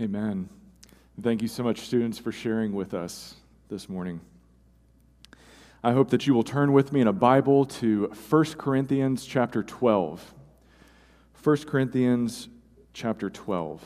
[0.00, 0.48] Amen.
[1.20, 3.34] Thank you so much, students, for sharing with us
[3.68, 4.20] this morning.
[5.84, 9.62] I hope that you will turn with me in a Bible to 1 Corinthians chapter
[9.62, 10.34] 12.
[11.42, 12.48] 1 Corinthians
[12.94, 13.84] chapter 12.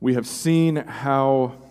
[0.00, 1.61] We have seen how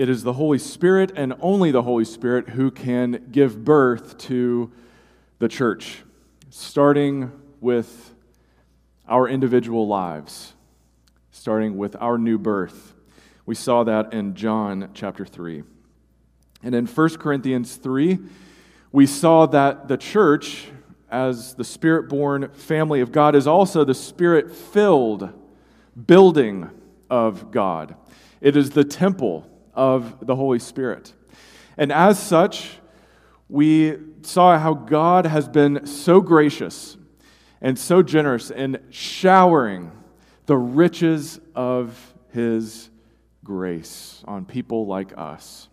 [0.00, 4.72] it is the Holy Spirit and only the Holy Spirit who can give birth to
[5.40, 6.04] the church,
[6.48, 8.14] starting with
[9.06, 10.54] our individual lives,
[11.32, 12.94] starting with our new birth.
[13.44, 15.64] We saw that in John chapter 3.
[16.62, 18.20] And in 1 Corinthians 3,
[18.92, 20.68] we saw that the church,
[21.10, 25.28] as the spirit born family of God, is also the spirit filled
[26.06, 26.70] building
[27.10, 27.96] of God.
[28.40, 29.46] It is the temple
[29.80, 31.14] of the Holy Spirit.
[31.78, 32.72] And as such,
[33.48, 36.98] we saw how God has been so gracious
[37.62, 39.90] and so generous in showering
[40.44, 42.90] the riches of his
[43.42, 45.70] grace on people like us.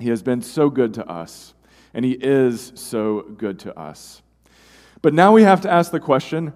[0.00, 1.54] He has been so good to us,
[1.94, 4.22] and he is so good to us.
[5.02, 6.52] But now we have to ask the question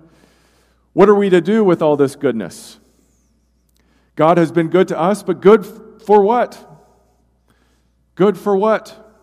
[0.93, 2.81] what are we to do with all this goodness?
[4.17, 5.65] God has been good to us, but good
[6.09, 6.67] for what?
[8.15, 9.15] Good for what?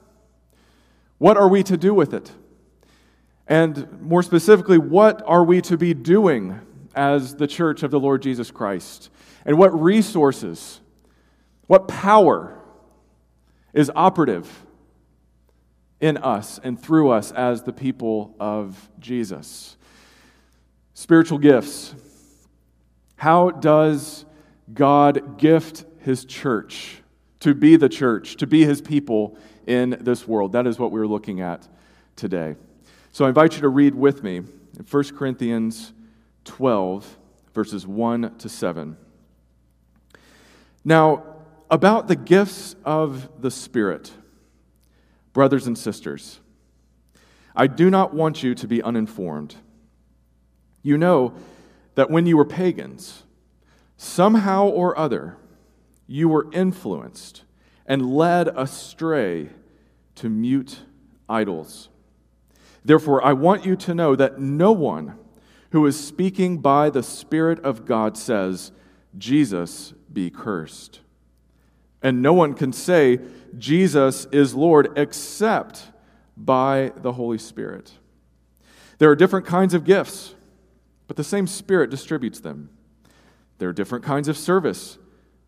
[1.17, 2.31] What are we to do with it?
[3.47, 6.59] And more specifically, what are we to be doing
[6.93, 9.09] as the church of the Lord Jesus Christ?
[9.47, 10.79] And what resources,
[11.65, 12.59] what power
[13.73, 14.47] is operative
[15.99, 19.75] in us and through us as the people of Jesus?
[20.93, 21.95] Spiritual gifts.
[23.15, 24.23] How does
[24.71, 27.01] God gift his church
[27.39, 30.51] to be the church, to be his people in this world?
[30.51, 31.67] That is what we're looking at
[32.15, 32.55] today.
[33.11, 35.93] So I invite you to read with me in 1 Corinthians
[36.43, 37.17] 12,
[37.53, 38.97] verses 1 to 7.
[40.83, 41.23] Now,
[41.71, 44.11] about the gifts of the Spirit,
[45.33, 46.39] brothers and sisters,
[47.55, 49.55] I do not want you to be uninformed.
[50.83, 51.33] You know
[51.95, 53.23] that when you were pagans,
[53.97, 55.37] somehow or other,
[56.07, 57.43] you were influenced
[57.85, 59.49] and led astray
[60.15, 60.79] to mute
[61.27, 61.89] idols.
[62.83, 65.17] Therefore, I want you to know that no one
[65.71, 68.71] who is speaking by the Spirit of God says,
[69.17, 71.01] Jesus be cursed.
[72.01, 73.19] And no one can say,
[73.57, 75.87] Jesus is Lord, except
[76.37, 77.93] by the Holy Spirit.
[78.99, 80.35] There are different kinds of gifts
[81.07, 82.69] but the same Spirit distributes them.
[83.57, 84.97] There are different kinds of service,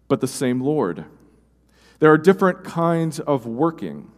[0.08, 1.06] but the same Lord.
[2.00, 4.12] There are different kinds of working,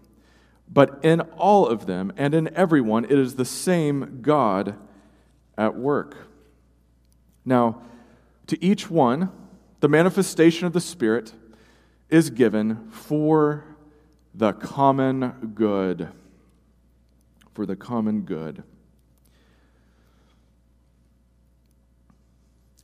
[0.71, 4.75] but in all of them and in everyone, it is the same God
[5.57, 6.15] at work.
[7.45, 7.81] Now,
[8.47, 9.31] to each one,
[9.79, 11.33] the manifestation of the Spirit
[12.09, 13.63] is given for
[14.33, 16.09] the common good.
[17.53, 18.63] For the common good.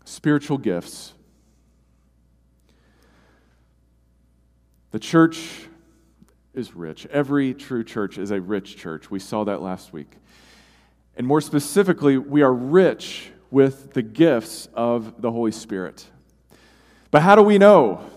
[0.05, 1.13] spiritual gifts.
[4.95, 5.67] The church
[6.53, 7.05] is rich.
[7.07, 9.11] Every true church is a rich church.
[9.11, 10.09] We saw that last week.
[11.17, 16.09] And more specifically, we are rich with the gifts of the Holy Spirit.
[17.11, 18.09] But how do we know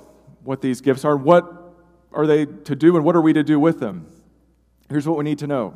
[0.45, 1.17] what these gifts are?
[1.17, 1.75] What
[2.13, 4.07] are they to do, and what are we to do with them?
[4.89, 5.75] Here's what we need to know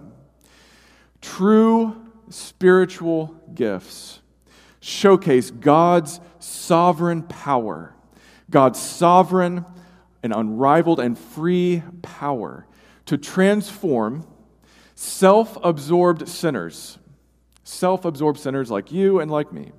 [1.20, 1.96] true
[2.28, 4.20] spiritual gifts
[4.78, 7.92] showcase God's sovereign power,
[8.48, 9.64] God's sovereign
[10.22, 12.66] and unrivaled and free power
[13.06, 14.26] to transform
[14.94, 16.98] self absorbed sinners,
[17.64, 19.72] self absorbed sinners like you and like me,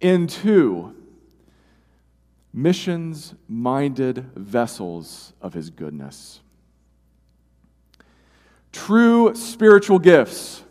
[0.00, 0.94] into
[2.52, 6.40] missions minded vessels of His goodness.
[8.72, 10.62] True spiritual gifts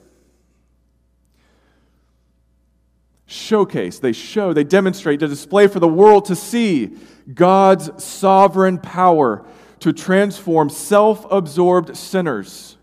[3.27, 6.95] showcase, they show, they demonstrate, to display for the world to see
[7.31, 9.45] God's sovereign power
[9.81, 12.77] to transform self absorbed sinners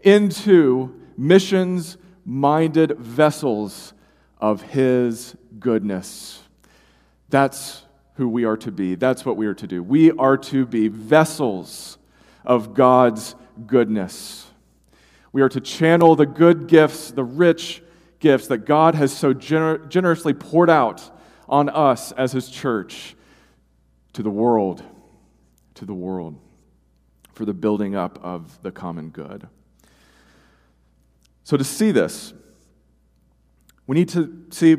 [0.00, 3.94] into missions minded vessels
[4.38, 6.42] of His goodness.
[7.30, 7.82] That's
[8.14, 8.96] who we are to be.
[8.96, 9.82] That's what we are to do.
[9.82, 11.98] We are to be vessels
[12.44, 13.34] of God's
[13.66, 14.46] goodness.
[15.32, 17.82] We are to channel the good gifts, the rich
[18.26, 21.10] gifts that God has so gener- generously poured out
[21.48, 23.14] on us as His church
[24.14, 24.82] to the world.
[25.74, 26.40] To the world.
[27.34, 29.46] for the building up of the common good.
[31.44, 32.32] So, to see this,
[33.86, 34.76] we need to see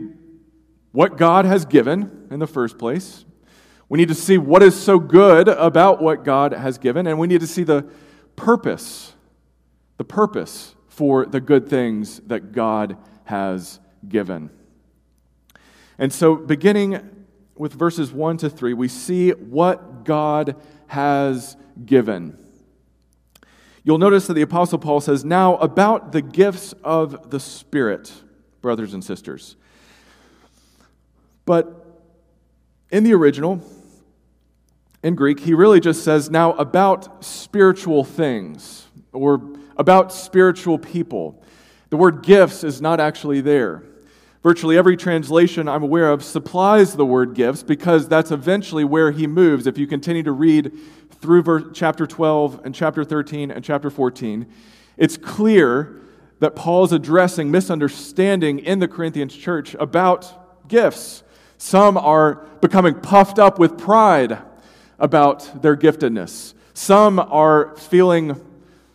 [0.92, 3.26] what God has given in the first place.
[3.88, 7.28] We need to see what is so good about what God has given, and we
[7.28, 7.88] need to see the
[8.36, 9.14] purpose,
[9.98, 14.50] the purpose for the good things that God has given.
[15.97, 17.25] And so, beginning
[17.56, 20.56] with verses 1 to 3, we see what God
[20.88, 22.38] has given.
[23.83, 28.12] You'll notice that the Apostle Paul says, Now about the gifts of the Spirit,
[28.62, 29.56] brothers and sisters.
[31.45, 31.85] But
[32.91, 33.62] in the original,
[35.03, 39.41] in Greek, he really just says, Now about spiritual things, or
[39.77, 41.41] about spiritual people.
[41.89, 43.84] The word gifts is not actually there.
[44.44, 49.28] Virtually every translation I'm aware of supplies the word gifts because that's eventually where he
[49.28, 49.68] moves.
[49.68, 50.72] If you continue to read
[51.22, 54.45] through chapter 12 and chapter 13 and chapter 14,
[54.98, 56.01] it's clear
[56.39, 61.24] that Paul is addressing misunderstanding in the Corinthians church about gifts.
[61.57, 64.38] Some are becoming puffed up with pride
[65.00, 66.54] about their giftedness.
[66.74, 68.39] Some are feeling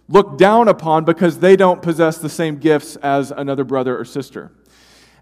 [0.09, 4.53] looked down upon because they don't possess the same gifts as another brother or sister.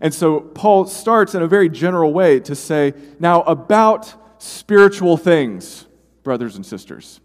[0.00, 5.86] And so Paul starts in a very general way to say, now about spiritual things,
[6.22, 7.20] brothers and sisters,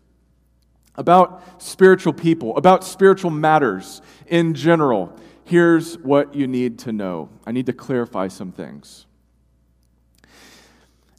[0.96, 7.30] about spiritual people, about spiritual matters in general, here's what you need to know.
[7.46, 9.06] I need to clarify some things.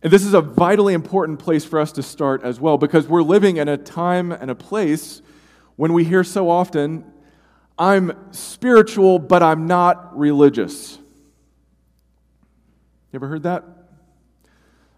[0.02, 3.22] And this is a vitally important place for us to start as well because we're
[3.22, 5.22] living in a time and a place
[5.76, 7.04] when we hear so often,
[7.78, 10.96] I'm spiritual, but I'm not religious.
[13.12, 13.64] You ever heard that?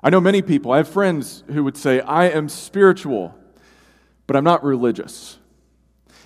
[0.03, 3.35] I know many people, I have friends who would say, I am spiritual,
[4.29, 5.39] but I'm not religious.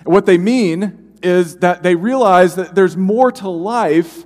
[0.05, 4.25] And what they mean is that they realize that there's more to life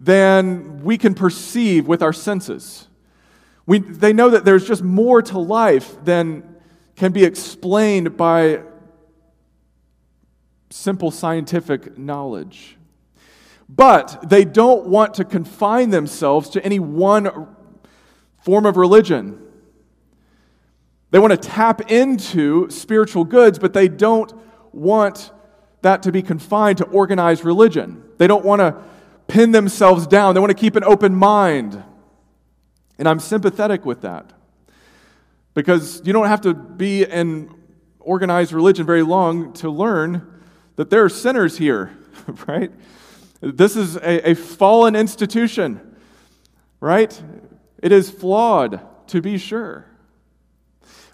[0.00, 2.88] than we can perceive with our senses.
[3.64, 6.56] We, they know that there's just more to life than
[6.96, 8.62] can be explained by
[10.72, 12.76] simple scientific knowledge.
[13.68, 17.48] But they don't want to confine themselves to any one
[18.42, 19.38] form of religion.
[21.10, 24.32] They want to tap into spiritual goods, but they don't
[24.72, 25.30] want
[25.82, 28.02] that to be confined to organized religion.
[28.18, 28.82] They don't want to
[29.28, 30.34] pin themselves down.
[30.34, 31.82] They want to keep an open mind.
[32.98, 34.32] And I'm sympathetic with that.
[35.54, 37.54] Because you don't have to be in
[38.00, 40.31] organized religion very long to learn
[40.82, 41.96] that there are sinners here,
[42.48, 42.72] right?
[43.40, 45.96] This is a, a fallen institution,
[46.80, 47.22] right?
[47.80, 49.86] It is flawed, to be sure.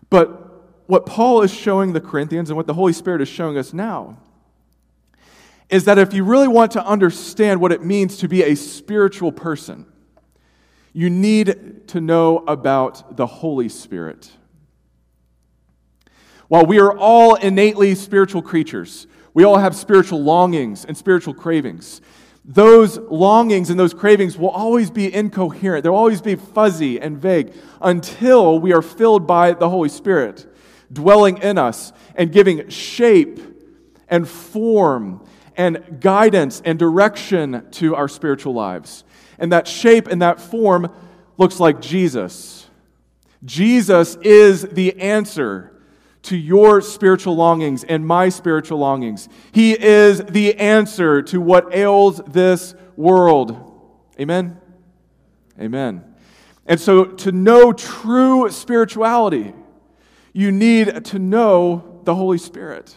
[0.09, 3.75] But what Paul is showing the Corinthians and what the Holy Spirit is showing us
[3.75, 4.17] now
[5.69, 9.33] is that if you really want to understand what it means to be a spiritual
[9.33, 9.85] person,
[10.95, 14.31] you need to know about the Holy Spirit.
[16.47, 22.01] While we are all innately spiritual creatures, we all have spiritual longings and spiritual cravings.
[22.45, 25.85] Those longings and those cravings will always be incoherent.
[25.85, 30.47] They'll always be fuzzy and vague until we are filled by the Holy Spirit,
[30.91, 33.39] dwelling in us and giving shape
[34.09, 35.25] and form
[35.57, 39.05] and guidance and direction to our spiritual lives.
[39.39, 40.91] And that shape and that form
[41.37, 42.67] looks like Jesus.
[43.45, 45.78] Jesus is the answer
[46.29, 49.31] to your spiritual longings and my spiritual longings.
[49.51, 53.57] He is the answer to what ails this world.
[54.21, 54.61] Amen?
[55.59, 56.05] Amen.
[56.67, 59.55] And so, to know true spirituality,
[60.35, 62.95] you need to know the Holy Spirit.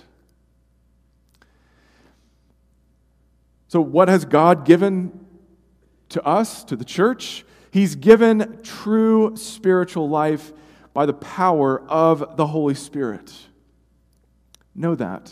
[3.69, 5.25] So, what has God given
[6.09, 7.45] to us, to the church?
[7.71, 10.51] He's given true spiritual life
[10.93, 13.33] by the power of the Holy Spirit.
[14.75, 15.31] Know that.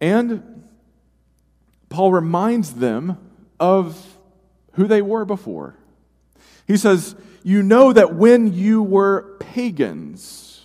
[0.00, 0.68] And
[1.88, 3.18] Paul reminds them
[3.60, 4.18] of
[4.72, 5.76] who they were before.
[6.66, 10.64] He says, You know that when you were pagans,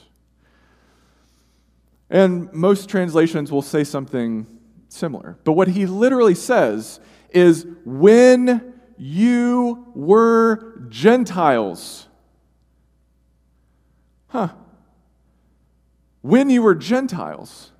[2.10, 4.48] and most translations will say something
[4.88, 5.38] similar.
[5.44, 7.00] But what he literally says
[7.32, 12.08] is, When you were Gentiles.
[14.28, 14.50] Huh.
[16.22, 17.72] When you were Gentiles.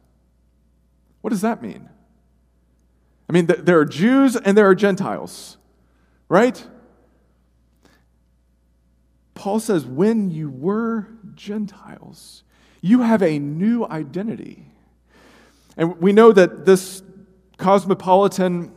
[1.22, 1.90] What does that mean?
[3.30, 5.58] I mean, there are Jews and there are Gentiles,
[6.30, 6.66] right?
[9.34, 12.44] Paul says, when you were Gentiles,
[12.82, 14.66] You have a new identity.
[15.76, 17.04] And we know that this
[17.58, 18.72] cosmopolitan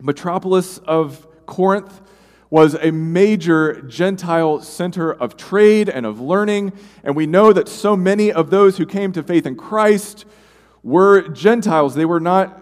[0.00, 2.00] metropolis of Corinth
[2.50, 6.72] was a major Gentile center of trade and of learning.
[7.04, 10.24] And we know that so many of those who came to faith in Christ
[10.82, 11.94] were Gentiles.
[11.94, 12.60] They were not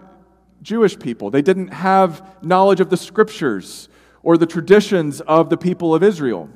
[0.61, 1.31] Jewish people.
[1.31, 3.89] They didn't have knowledge of the scriptures
[4.21, 6.49] or the traditions of the people of Israel.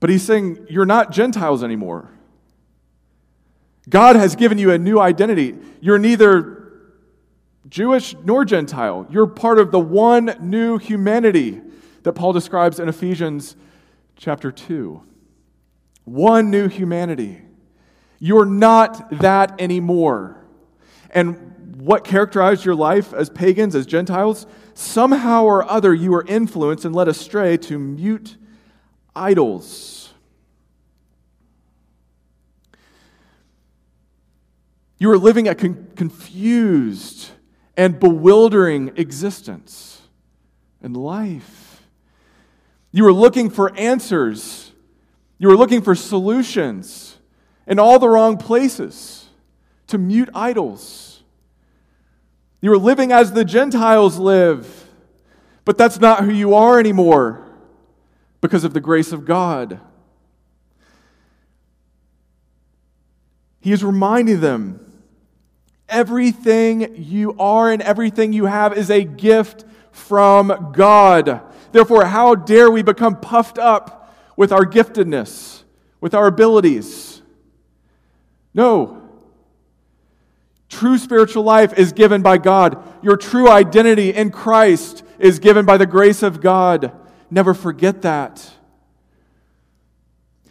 [0.00, 2.08] But he's saying, You're not Gentiles anymore.
[3.88, 5.56] God has given you a new identity.
[5.80, 6.57] You're neither
[7.68, 9.06] Jewish nor Gentile.
[9.10, 11.60] You're part of the one new humanity
[12.02, 13.56] that Paul describes in Ephesians
[14.16, 15.02] chapter 2.
[16.04, 17.42] One new humanity.
[18.18, 20.44] You're not that anymore.
[21.10, 24.46] And what characterized your life as pagans, as Gentiles?
[24.74, 28.36] Somehow or other, you were influenced and led astray to mute
[29.14, 30.12] idols.
[34.98, 37.30] You were living a con- confused
[37.78, 40.02] and bewildering existence
[40.82, 41.84] and life.
[42.90, 44.72] You were looking for answers.
[45.38, 47.18] You were looking for solutions
[47.68, 49.28] in all the wrong places
[49.86, 51.22] to mute idols.
[52.60, 54.88] You were living as the Gentiles live,
[55.64, 57.46] but that's not who you are anymore
[58.40, 59.78] because of the grace of God.
[63.60, 64.87] He is reminding them
[65.88, 71.42] everything you are and everything you have is a gift from God.
[71.72, 75.62] Therefore, how dare we become puffed up with our giftedness,
[76.00, 77.22] with our abilities?
[78.54, 79.02] No.
[80.68, 82.82] True spiritual life is given by God.
[83.02, 86.92] Your true identity in Christ is given by the grace of God.
[87.30, 88.50] Never forget that.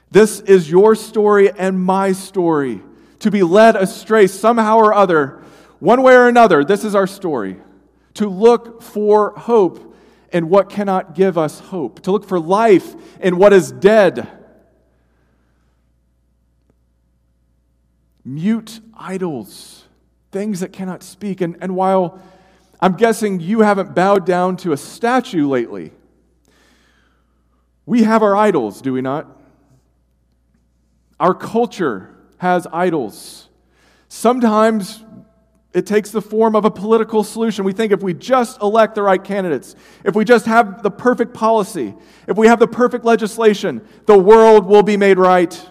[0.10, 2.82] This is your story and my story.
[3.20, 5.42] To be led astray somehow or other,
[5.80, 7.58] one way or another, this is our story.
[8.16, 9.96] To look for hope
[10.32, 14.28] in what cannot give us hope, to look for life in what is dead.
[18.26, 19.86] Mute idols,
[20.32, 21.42] things that cannot speak.
[21.42, 22.20] And, and while
[22.82, 25.92] I'm guessing you haven't bowed down to a statue lately,
[27.86, 29.28] we have our idols, do we not?
[31.20, 33.50] Our culture has idols.
[34.10, 35.04] Sometimes
[35.74, 37.66] it takes the form of a political solution.
[37.66, 41.34] We think if we just elect the right candidates, if we just have the perfect
[41.34, 41.94] policy,
[42.28, 45.70] if we have the perfect legislation, the world will be made right.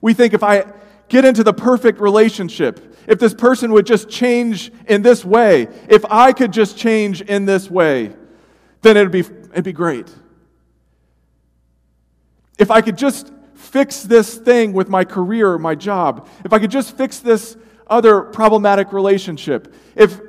[0.00, 0.64] We think if I
[1.08, 6.04] get into the perfect relationship, if this person would just change in this way, if
[6.06, 8.14] I could just change in this way,
[8.80, 10.12] then it'd be, it'd be great.
[12.58, 13.31] If I could just
[13.72, 18.20] fix this thing with my career my job, if I could just fix this other
[18.20, 20.20] problematic relationship, if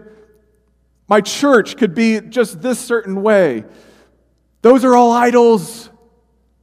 [1.10, 3.66] my church could be just this certain way,
[4.62, 5.90] those are all idols.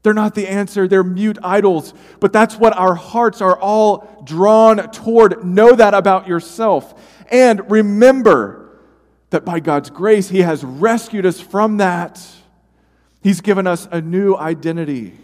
[0.02, 1.92] They're not the answer, they're mute idols.
[2.18, 5.44] But that's what our hearts are all drawn toward.
[5.44, 6.98] Know that about yourself.
[7.30, 8.80] And remember
[9.28, 12.26] that by God's grace, He has rescued us from that.
[13.22, 15.18] He's given us a new identity.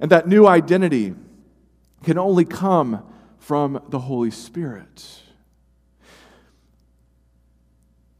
[0.00, 1.14] And that new identity
[2.04, 3.02] can only come
[3.38, 5.22] from the Holy Spirit.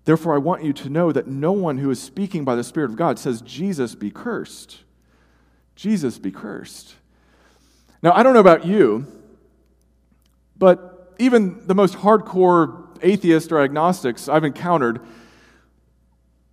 [0.04, 2.90] Therefore, I want you to know that no one who is speaking by the Spirit
[2.90, 4.78] of God says, Jesus be cursed.
[5.75, 6.95] Jesus be cursed.
[8.02, 9.06] Now, I don't know about you,
[10.56, 15.00] but even the most hardcore atheists or agnostics I've encountered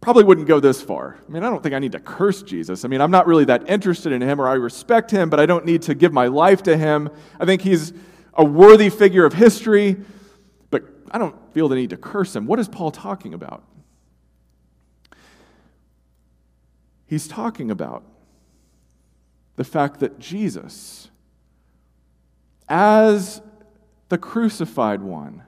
[0.03, 1.17] probably wouldn't go this far.
[1.25, 2.83] I mean, I don't think I need to curse Jesus.
[2.83, 5.45] I mean, I'm not really that interested in him or I respect him, but I
[5.45, 7.09] don't need to give my life to him.
[7.39, 7.93] I think he's
[8.33, 9.95] a worthy figure of history,
[10.71, 12.47] but I don't feel the need to curse him.
[12.47, 13.63] What is Paul talking about?
[17.07, 18.03] He's talking about
[19.55, 21.09] the fact that Jesus,
[22.67, 23.41] as
[24.09, 25.43] the crucified one,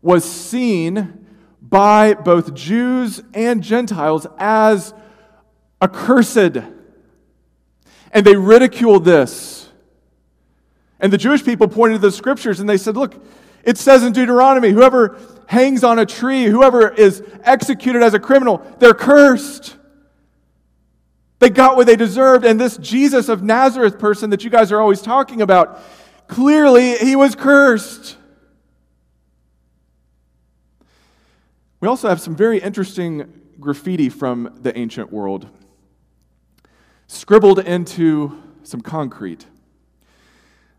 [0.00, 1.23] was seen
[1.68, 4.92] by both Jews and Gentiles as
[5.80, 6.62] accursed.
[8.12, 9.68] And they ridiculed this.
[11.00, 13.14] And the Jewish people pointed to the scriptures and they said, Look,
[13.64, 18.62] it says in Deuteronomy, whoever hangs on a tree, whoever is executed as a criminal,
[18.78, 19.76] they're cursed.
[21.38, 22.44] They got what they deserved.
[22.44, 25.80] And this Jesus of Nazareth person that you guys are always talking about,
[26.28, 28.16] clearly he was cursed.
[31.84, 35.46] We also have some very interesting graffiti from the ancient world,
[37.08, 39.44] scribbled into some concrete.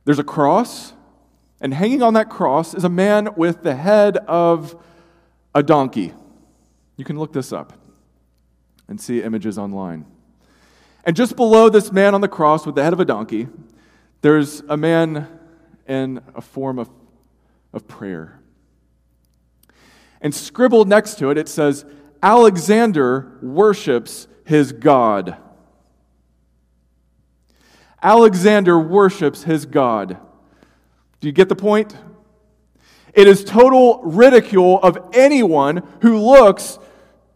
[0.06, 0.94] There's a cross,
[1.62, 4.84] and hanging on that cross is a man with the head of
[5.54, 6.12] a donkey.
[6.98, 7.74] You can look this up
[8.88, 10.08] and see images online.
[11.04, 13.48] And just below this man on the cross with the head of a donkey,
[14.22, 15.28] there's a man
[15.88, 16.90] in a form of,
[17.74, 18.40] of prayer.
[20.26, 21.86] And scribbled next to it, it says,
[22.24, 25.38] Alexander worships his God.
[28.02, 30.18] Alexander worships his God.
[31.20, 31.96] Do you get the point?
[33.14, 36.80] It is total ridicule of anyone who looks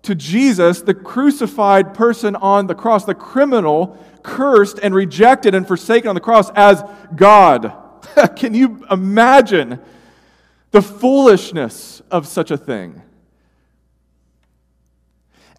[0.01, 6.09] to Jesus, the crucified person on the cross, the criminal, cursed and rejected and forsaken
[6.09, 6.83] on the cross, as
[7.15, 7.71] God.
[8.35, 9.79] Can you imagine
[10.71, 13.01] the foolishness of such a thing?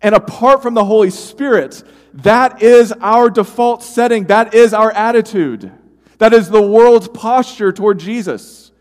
[0.03, 1.83] And apart from the Holy Spirit,
[2.15, 4.25] that is our default setting.
[4.25, 5.73] That is our attitude.
[6.19, 8.73] That is the world's posture toward Jesus.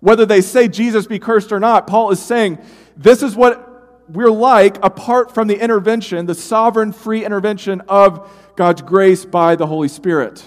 [0.00, 2.58] Whether they say Jesus be cursed or not, Paul is saying
[2.96, 3.64] this is what
[4.08, 9.66] we're like apart from the intervention, the sovereign free intervention of God's grace by the
[9.66, 10.44] Holy Spirit.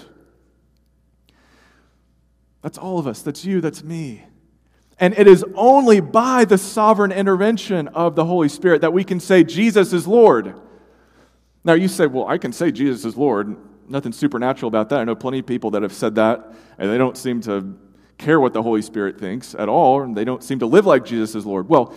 [2.62, 3.22] That's all of us.
[3.22, 3.60] That's you.
[3.60, 4.24] That's me.
[5.02, 9.18] And it is only by the sovereign intervention of the Holy Spirit that we can
[9.18, 10.54] say Jesus is Lord.
[11.64, 13.56] Now, you say, well, I can say Jesus is Lord.
[13.88, 15.00] Nothing supernatural about that.
[15.00, 17.76] I know plenty of people that have said that, and they don't seem to
[18.16, 21.04] care what the Holy Spirit thinks at all, and they don't seem to live like
[21.04, 21.68] Jesus is Lord.
[21.68, 21.96] Well,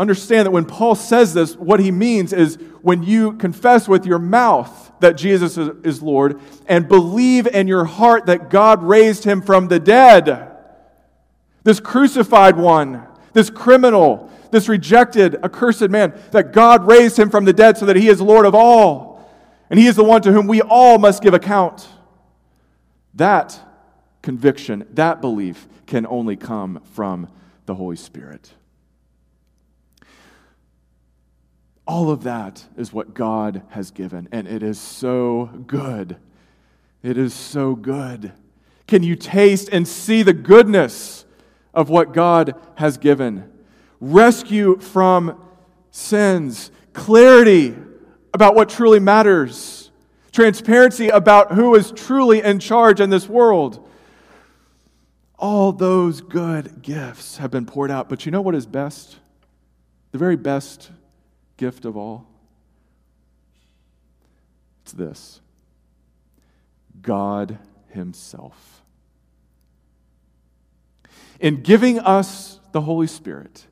[0.00, 4.18] understand that when Paul says this, what he means is when you confess with your
[4.18, 9.68] mouth that Jesus is Lord and believe in your heart that God raised him from
[9.68, 10.49] the dead,
[11.62, 17.52] this crucified one, this criminal, this rejected, accursed man, that God raised him from the
[17.52, 19.30] dead so that he is Lord of all.
[19.68, 21.88] And he is the one to whom we all must give account.
[23.14, 23.58] That
[24.22, 27.28] conviction, that belief can only come from
[27.66, 28.52] the Holy Spirit.
[31.86, 36.16] All of that is what God has given, and it is so good.
[37.02, 38.32] It is so good.
[38.86, 41.19] Can you taste and see the goodness
[41.74, 43.50] of what God has given?
[44.00, 45.40] Rescue from
[45.90, 47.76] sins, clarity
[48.32, 49.90] about what truly matters,
[50.32, 53.86] transparency about who is truly in charge in this world.
[55.38, 58.08] All those good gifts have been poured out.
[58.08, 59.18] But you know what is best?
[60.12, 60.90] The very best
[61.56, 62.26] gift of all?
[64.82, 65.40] It's this
[67.00, 68.79] God Himself.
[71.40, 73.66] In giving us the Holy Spirit,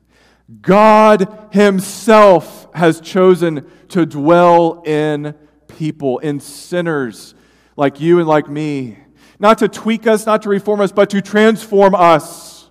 [0.61, 5.35] God Himself has chosen to dwell in
[5.67, 7.35] people, in sinners
[7.77, 8.97] like you and like me.
[9.39, 12.69] Not to tweak us, not to reform us, but to transform us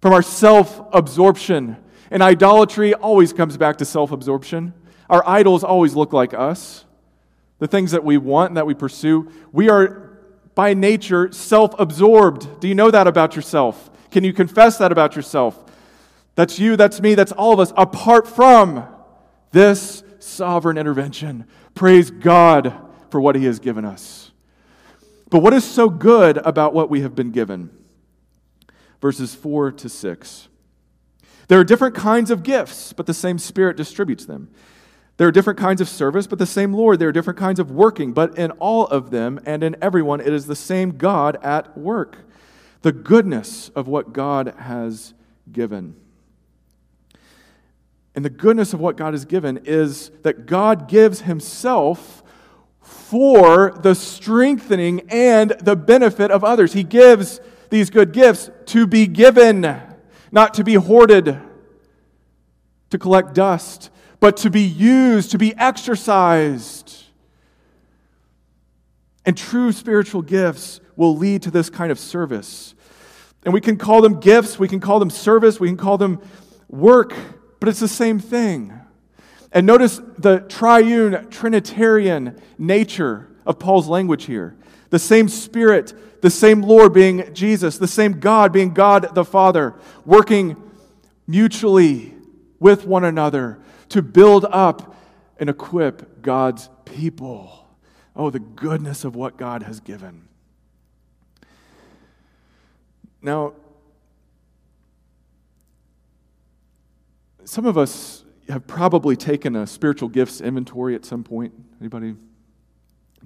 [0.00, 1.76] from our self absorption
[2.10, 4.74] and idolatry always comes back to self absorption.
[5.08, 6.84] Our idols always look like us.
[7.58, 10.09] The things that we want and that we pursue, we are
[10.54, 12.60] by nature self absorbed.
[12.60, 13.90] Do you know that about yourself?
[14.10, 15.62] Can you confess that about yourself?
[16.34, 18.86] That's you, that's me, that's all of us, apart from
[19.52, 21.46] this sovereign intervention.
[21.74, 22.74] Praise God
[23.10, 24.30] for what He has given us.
[25.28, 27.70] But what is so good about what we have been given?
[29.00, 30.48] Verses 4 to 6.
[31.48, 34.50] There are different kinds of gifts, but the same Spirit distributes them.
[35.20, 36.98] There are different kinds of service, but the same Lord.
[36.98, 40.32] There are different kinds of working, but in all of them and in everyone, it
[40.32, 42.16] is the same God at work.
[42.80, 45.12] The goodness of what God has
[45.52, 45.94] given.
[48.14, 52.22] And the goodness of what God has given is that God gives Himself
[52.80, 56.72] for the strengthening and the benefit of others.
[56.72, 59.82] He gives these good gifts to be given
[60.32, 61.38] not to be hoarded
[62.88, 67.04] to collect dust, but to be used, to be exercised.
[69.26, 72.74] And true spiritual gifts will lead to this kind of service.
[73.44, 76.20] And we can call them gifts, we can call them service, we can call them
[76.68, 77.14] work,
[77.58, 78.78] but it's the same thing.
[79.52, 84.56] And notice the triune, Trinitarian nature of Paul's language here.
[84.90, 89.74] The same Spirit the same Lord being Jesus, the same God being God the Father,
[90.04, 90.56] working
[91.26, 92.14] mutually
[92.58, 93.58] with one another
[93.90, 94.96] to build up
[95.38, 97.68] and equip God's people.
[98.16, 100.28] Oh, the goodness of what God has given.
[103.22, 103.52] Now,
[107.44, 111.52] some of us have probably taken a spiritual gifts inventory at some point.
[111.80, 112.16] Anybody?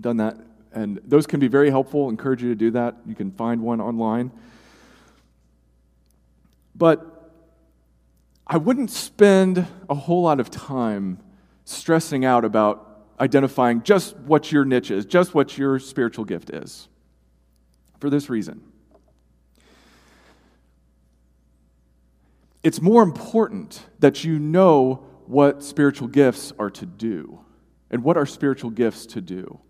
[0.00, 0.36] done that.
[0.72, 2.08] And those can be very helpful.
[2.08, 2.96] encourage you to do that.
[3.06, 4.32] You can find one online.
[6.74, 7.13] But
[8.46, 11.18] I wouldn't spend a whole lot of time
[11.64, 16.88] stressing out about identifying just what your niche is, just what your spiritual gift is.
[18.00, 18.60] For this reason
[22.64, 27.40] it's more important that you know what spiritual gifts are to do
[27.90, 29.60] and what are spiritual gifts to do.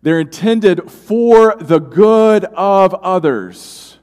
[0.00, 3.98] They're intended for the good of others.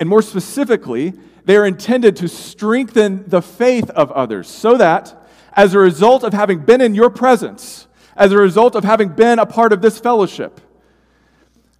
[0.00, 5.16] And more specifically, they're intended to strengthen the faith of others so that,
[5.52, 9.38] as a result of having been in your presence, as a result of having been
[9.38, 10.60] a part of this fellowship,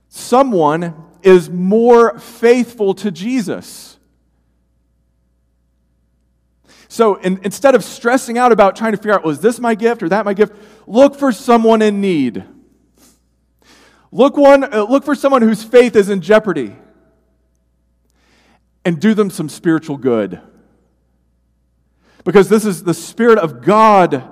[0.09, 3.99] someone is more faithful to Jesus.
[6.89, 10.03] So in, instead of stressing out about trying to figure out, was this my gift
[10.03, 10.55] or that my gift,
[10.87, 12.45] look for someone in need.
[14.11, 16.75] Look, one, uh, look for someone whose faith is in jeopardy
[18.85, 20.41] and do them some spiritual good.
[22.25, 24.29] Because this is the Spirit of God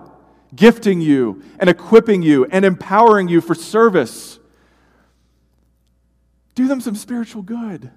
[0.55, 4.39] gifting you and equipping you and empowering you for service.
[6.55, 7.91] Do them some spiritual good.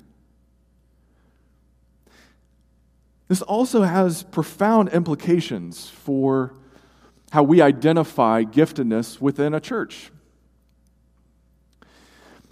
[3.28, 6.54] This also has profound implications for
[7.32, 10.12] how we identify giftedness within a church.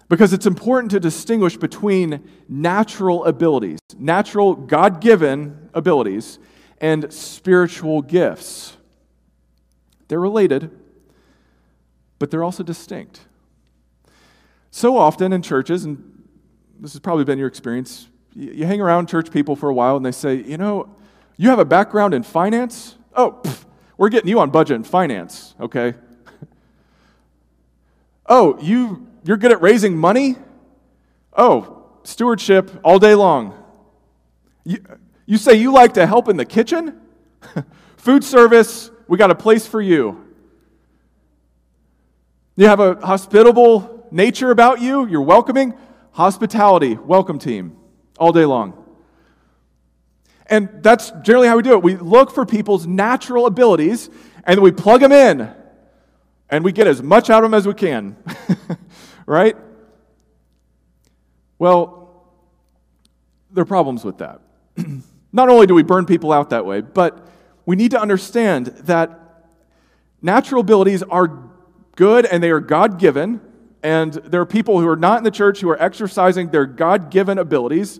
[0.09, 6.39] Because it's important to distinguish between natural abilities, natural God given abilities,
[6.81, 8.75] and spiritual gifts.
[10.07, 10.71] They're related,
[12.17, 13.21] but they're also distinct.
[14.71, 16.23] So often in churches, and
[16.79, 20.05] this has probably been your experience, you hang around church people for a while and
[20.05, 20.95] they say, you know,
[21.37, 22.95] you have a background in finance?
[23.13, 23.65] Oh, pff,
[23.97, 25.93] we're getting you on budget and finance, okay?
[28.27, 30.35] oh, you, you're good at raising money?
[31.35, 33.53] Oh, stewardship all day long.
[34.63, 34.83] You,
[35.25, 36.99] you say you like to help in the kitchen?
[37.97, 40.25] Food service, we got a place for you.
[42.55, 45.73] You have a hospitable nature about you, you're welcoming.
[46.11, 47.77] Hospitality, welcome team
[48.17, 48.73] all day long.
[50.47, 51.83] And that's generally how we do it.
[51.83, 54.09] We look for people's natural abilities
[54.43, 55.53] and we plug them in
[56.49, 58.17] and we get as much out of them as we can.
[59.29, 59.55] right?
[61.59, 62.25] Well,
[63.51, 64.41] there are problems with that.
[65.31, 67.27] Not only do we burn people out that way, but
[67.63, 69.45] we need to understand that
[70.19, 71.51] natural abilities are
[71.95, 73.39] good and they are God given,
[73.83, 77.11] and there are people who are not in the church who are exercising their God
[77.11, 77.99] given abilities,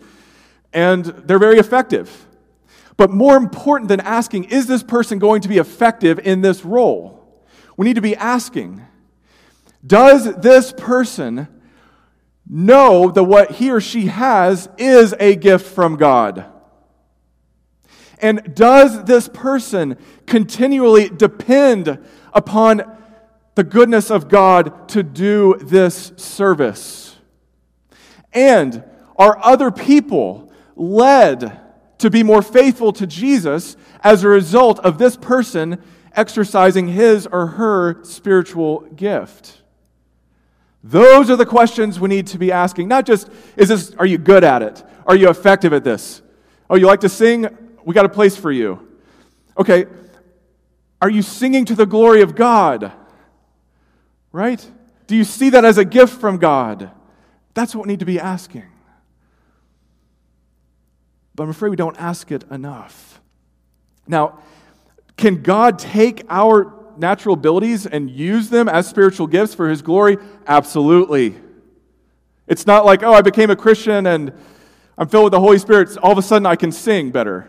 [0.74, 2.26] and they're very effective.
[2.98, 7.24] But more important than asking, is this person going to be effective in this role?
[7.78, 8.82] We need to be asking,
[9.86, 11.48] does this person
[12.48, 16.46] know that what he or she has is a gift from God?
[18.22, 22.00] And does this person continually depend
[22.34, 22.98] upon
[23.56, 27.16] the goodness of God to do this service?
[28.34, 28.84] And
[29.18, 31.60] are other people led
[32.00, 35.82] to be more faithful to Jesus as a result of this person
[36.14, 39.59] exercising his or her spiritual gift?
[40.84, 42.88] Those are the questions we need to be asking.
[42.88, 44.84] Not just, is this, are you good at it?
[45.06, 46.22] Are you effective at this?
[46.70, 47.48] Oh, you like to sing?
[47.84, 48.88] We got a place for you.
[49.58, 49.88] Okay,
[51.02, 52.92] are you singing to the glory of God?
[54.32, 54.66] Right?
[55.08, 56.92] Do you see that as a gift from God?
[57.54, 58.66] That's what we need to be asking.
[61.36, 63.20] But I'm afraid we don't ask it enough.
[64.08, 64.40] Now,
[65.18, 70.18] can God take our natural abilities and use them as spiritual gifts for His glory?
[70.46, 71.36] Absolutely.
[72.48, 74.34] It's not like, oh, I became a Christian and
[74.98, 75.98] I'm filled with the Holy Spirit.
[75.98, 77.48] All of a sudden I can sing better.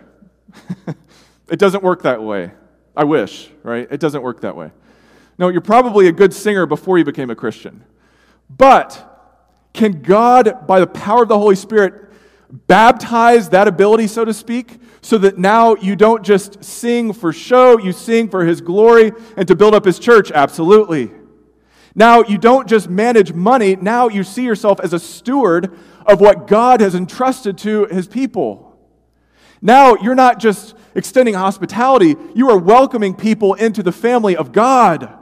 [1.48, 2.52] it doesn't work that way.
[2.96, 3.88] I wish, right?
[3.90, 4.70] It doesn't work that way.
[5.38, 7.82] No, you're probably a good singer before you became a Christian.
[8.48, 9.06] But
[9.72, 12.09] can God, by the power of the Holy Spirit,
[12.50, 17.78] baptize that ability, so to speak, so that now you don't just sing for show,
[17.78, 20.30] you sing for His glory and to build up His church?
[20.30, 21.10] Absolutely.
[21.94, 26.46] Now you don't just manage money, now you see yourself as a steward of what
[26.46, 28.78] God has entrusted to His people.
[29.62, 35.16] Now you're not just extending hospitality, you are welcoming people into the family of God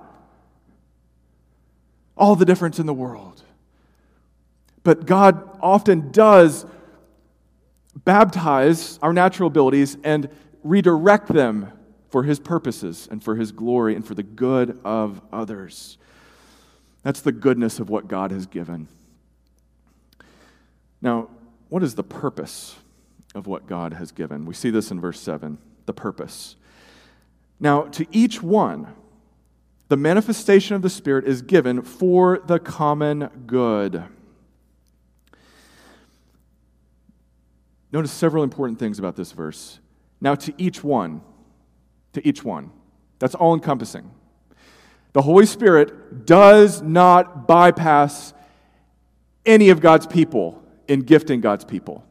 [2.19, 3.43] all the difference in the world.
[4.83, 6.67] But God often does
[8.05, 10.29] baptize our natural abilities and
[10.63, 11.73] redirect them
[12.11, 15.99] for his purposes and for his glory and for the good of others.
[17.03, 18.89] That's the goodness of what God has given.
[21.01, 21.29] Now,
[21.69, 22.77] what is the purpose
[23.35, 24.47] of what God has given?
[24.47, 26.57] We see this in verse 7 the purpose.
[27.61, 28.89] Now, to each one,
[29.89, 34.05] the manifestation of the Spirit is given for the common good.
[37.92, 39.81] Notice several important things about this verse.
[40.20, 41.22] Now, to each one,
[42.12, 42.70] to each one.
[43.18, 44.11] That's all encompassing.
[45.12, 48.35] The Holy Spirit does not bypass
[49.46, 52.05] any of God's people in gifting God's people.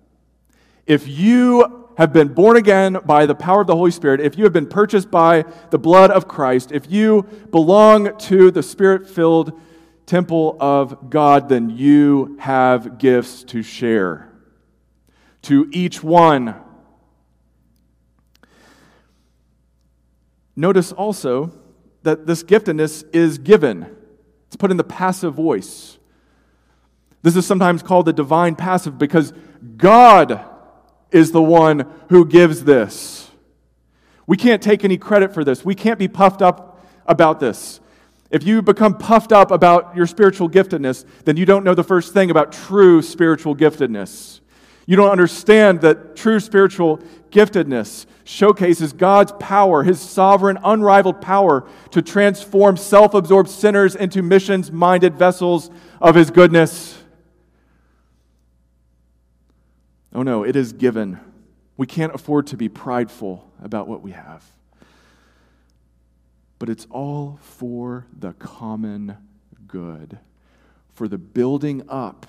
[0.86, 4.44] If you have been born again by the power of the Holy Spirit, if you
[4.46, 9.60] have been purchased by the blood of Christ, if you belong to the Spirit filled
[10.06, 14.28] temple of God, then you have gifts to share
[15.48, 16.56] to each one.
[20.58, 21.54] Notice also
[22.04, 23.96] that this giftedness is given,
[24.48, 25.98] it's put in the passive voice.
[27.22, 29.32] This is sometimes called the divine passive because
[29.78, 30.44] God
[31.12, 33.32] is the one who gives this.
[34.26, 35.64] We can't take any credit for this.
[35.64, 37.80] We can't be puffed up about this.
[38.32, 42.14] If you become puffed up about your spiritual giftedness, then you don't know the first
[42.14, 44.42] thing about true spiritual giftedness.
[44.88, 52.02] You don't understand that true spiritual giftedness showcases God's power, his sovereign, unrivaled power to
[52.02, 55.70] transform self absorbed sinners into missions minded vessels
[56.02, 56.98] of his goodness.
[60.16, 61.20] Oh no, it is given.
[61.76, 64.44] We can't afford to be prideful about what we have.
[66.60, 69.18] But it's all for the common
[69.68, 70.18] good,
[70.94, 72.26] for the building up,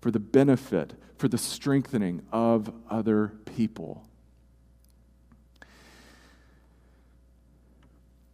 [0.00, 4.02] for the benefit for the strengthening of other people.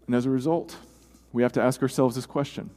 [0.07, 0.77] And as a result,
[1.33, 2.71] we have to ask ourselves this question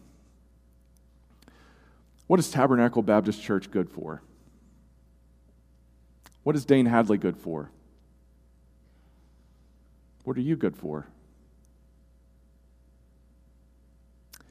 [2.25, 4.23] What is Tabernacle Baptist Church good for?
[6.41, 7.69] What is Dane Hadley good for?
[10.23, 11.05] What are you good for?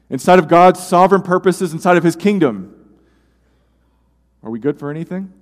[0.09, 2.78] Inside of God's sovereign purposes, inside of His kingdom,
[4.43, 5.33] are we good for anything?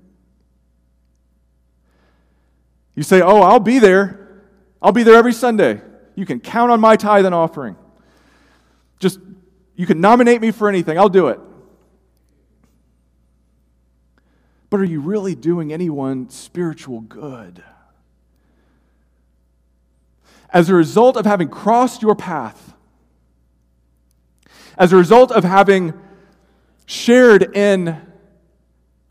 [2.95, 4.43] You say, Oh, I'll be there.
[4.81, 5.81] I'll be there every Sunday.
[6.15, 7.75] You can count on my tithe and offering.
[8.99, 9.19] Just,
[9.75, 10.97] you can nominate me for anything.
[10.97, 11.39] I'll do it.
[14.69, 17.63] But are you really doing anyone spiritual good?
[20.49, 22.73] As a result of having crossed your path,
[24.77, 25.93] as a result of having
[26.85, 28.01] shared in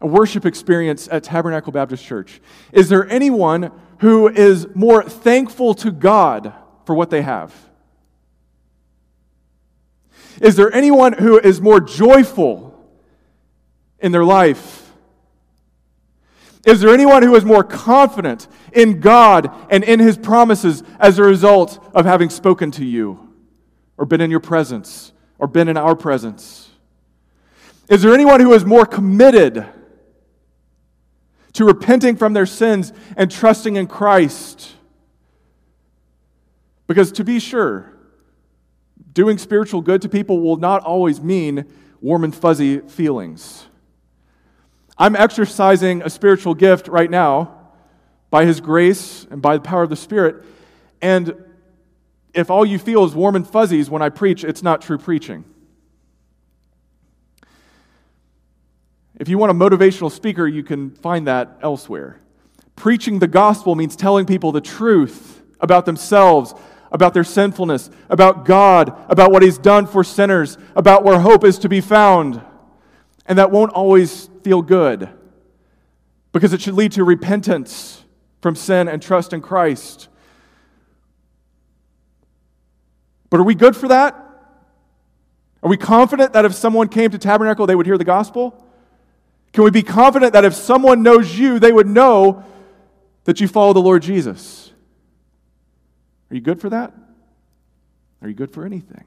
[0.00, 2.40] a worship experience at Tabernacle Baptist Church.
[2.72, 6.52] Is there anyone who is more thankful to God
[6.84, 7.54] for what they have?
[10.40, 12.78] Is there anyone who is more joyful
[13.98, 14.92] in their life?
[16.66, 21.22] Is there anyone who is more confident in God and in His promises as a
[21.22, 23.32] result of having spoken to you,
[23.96, 26.68] or been in your presence, or been in our presence?
[27.88, 29.64] Is there anyone who is more committed
[31.56, 34.72] to repenting from their sins and trusting in Christ.
[36.86, 37.92] Because to be sure,
[39.12, 41.64] doing spiritual good to people will not always mean
[42.00, 43.66] warm and fuzzy feelings.
[44.98, 47.70] I'm exercising a spiritual gift right now
[48.30, 50.44] by His grace and by the power of the Spirit.
[51.00, 51.42] And
[52.34, 55.44] if all you feel is warm and fuzzies when I preach, it's not true preaching.
[59.18, 62.20] If you want a motivational speaker, you can find that elsewhere.
[62.74, 66.54] Preaching the gospel means telling people the truth about themselves,
[66.92, 71.58] about their sinfulness, about God, about what He's done for sinners, about where hope is
[71.60, 72.42] to be found.
[73.24, 75.08] And that won't always feel good
[76.32, 78.04] because it should lead to repentance
[78.42, 80.08] from sin and trust in Christ.
[83.30, 84.14] But are we good for that?
[85.62, 88.65] Are we confident that if someone came to Tabernacle, they would hear the gospel?
[89.56, 92.44] Can we be confident that if someone knows you, they would know
[93.24, 94.70] that you follow the Lord Jesus?
[96.30, 96.92] Are you good for that?
[98.20, 99.04] Are you good for anything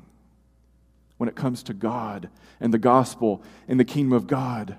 [1.18, 4.76] when it comes to God and the gospel and the kingdom of God?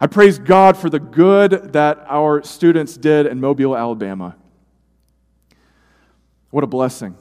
[0.00, 4.34] I praise God for the good that our students did in Mobile, Alabama.
[6.48, 7.18] What a blessing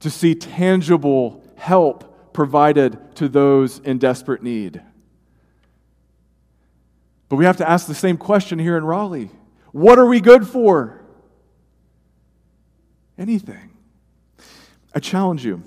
[0.00, 4.82] to see tangible help provided to those in desperate need.
[7.32, 9.30] But we have to ask the same question here in Raleigh
[9.70, 11.00] What are we good for?
[13.16, 13.70] anything.
[14.94, 15.62] I challenge you.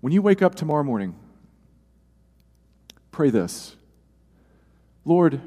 [0.00, 1.16] When you wake up tomorrow morning,
[3.10, 3.74] pray this
[5.04, 5.40] Lord,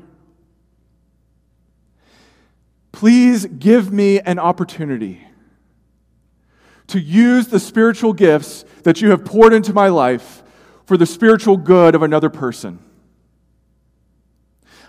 [2.92, 5.26] please give me an opportunity
[6.88, 10.44] to use the spiritual gifts that you have poured into my life
[10.86, 12.80] for the spiritual good of another person.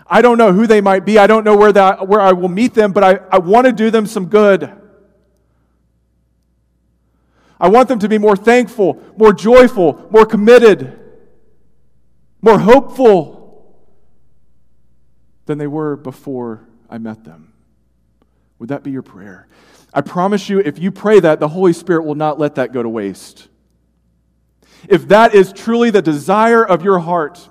[0.07, 1.17] I don't know who they might be.
[1.17, 3.71] I don't know where, that, where I will meet them, but I, I want to
[3.71, 4.71] do them some good.
[7.59, 10.99] I want them to be more thankful, more joyful, more committed,
[12.41, 13.77] more hopeful
[15.45, 17.53] than they were before I met them.
[18.57, 19.47] Would that be your prayer?
[19.93, 22.81] I promise you, if you pray that, the Holy Spirit will not let that go
[22.81, 23.47] to waste.
[24.87, 27.47] If that is truly the desire of your heart,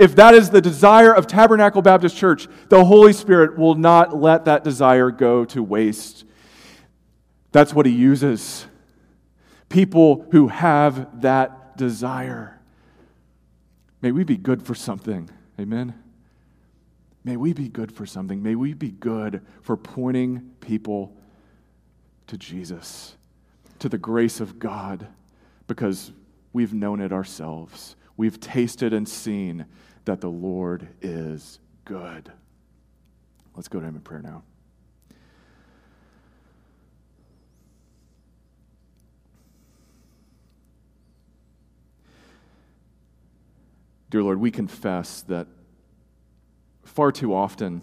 [0.00, 4.46] if that is the desire of Tabernacle Baptist Church, the Holy Spirit will not let
[4.46, 6.24] that desire go to waste.
[7.52, 8.66] That's what He uses.
[9.68, 12.60] People who have that desire.
[14.00, 15.28] May we be good for something.
[15.60, 15.94] Amen.
[17.22, 18.42] May we be good for something.
[18.42, 21.14] May we be good for pointing people
[22.28, 23.16] to Jesus,
[23.80, 25.06] to the grace of God,
[25.66, 26.12] because
[26.54, 27.96] we've known it ourselves.
[28.16, 29.66] We've tasted and seen
[30.04, 32.30] that the Lord is good.
[33.54, 34.42] Let's go to Him in prayer now.
[44.10, 45.46] Dear Lord, we confess that
[46.82, 47.82] far too often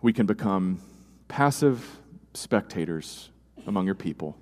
[0.00, 0.80] we can become
[1.26, 1.98] passive
[2.32, 3.30] spectators
[3.66, 4.36] among your people.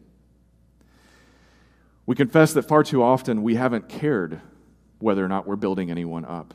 [2.08, 4.40] We confess that far too often we haven't cared
[4.98, 6.54] whether or not we're building anyone up.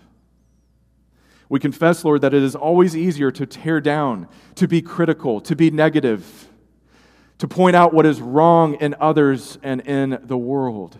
[1.48, 5.56] We confess, Lord, that it is always easier to tear down, to be critical, to
[5.56, 6.48] be negative,
[7.38, 10.98] to point out what is wrong in others and in the world.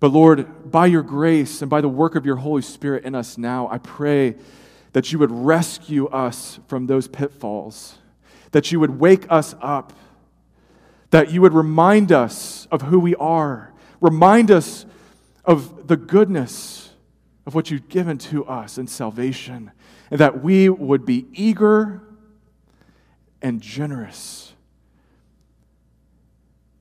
[0.00, 3.38] But Lord, by your grace and by the work of your Holy Spirit in us
[3.38, 4.34] now, I pray
[4.94, 7.98] that you would rescue us from those pitfalls,
[8.50, 9.92] that you would wake us up
[11.14, 14.84] that you would remind us of who we are, remind us
[15.44, 16.90] of the goodness
[17.46, 19.70] of what you've given to us in salvation,
[20.10, 22.02] and that we would be eager
[23.40, 24.54] and generous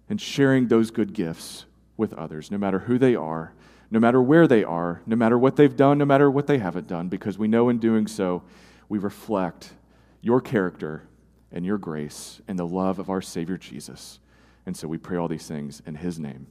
[0.10, 1.66] in sharing those good gifts
[1.96, 3.54] with others, no matter who they are,
[3.92, 6.88] no matter where they are, no matter what they've done, no matter what they haven't
[6.88, 8.42] done, because we know in doing so
[8.90, 9.74] we reflect
[10.22, 11.04] your character
[11.52, 14.18] and your grace and the love of our Savior Jesus.
[14.66, 16.48] And so we pray all these things in his name.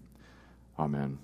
[0.78, 1.18] Amen.